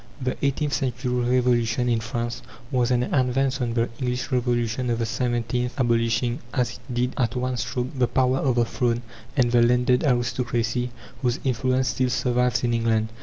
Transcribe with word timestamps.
The 0.19 0.35
eighteenth 0.43 0.73
century 0.73 1.13
Revolution 1.13 1.87
in 1.87 1.99
France 1.99 2.41
was 2.71 2.89
an 2.89 3.03
advance 3.13 3.61
on 3.61 3.75
the 3.75 3.87
English 3.99 4.31
Revolution 4.31 4.89
of 4.89 4.97
the 4.97 5.05
seventeenth, 5.05 5.79
abolishing 5.79 6.39
as 6.55 6.71
it 6.71 6.79
did 6.91 7.13
at 7.17 7.35
one 7.35 7.55
stroke 7.57 7.89
the 7.95 8.07
power 8.07 8.37
of 8.39 8.55
the 8.55 8.65
throne 8.65 9.03
and 9.37 9.51
the 9.51 9.61
landed 9.61 10.03
aristocracy, 10.03 10.89
whose 11.21 11.39
influence 11.43 11.89
still 11.89 12.09
survives 12.09 12.63
in 12.63 12.73
England. 12.73 13.09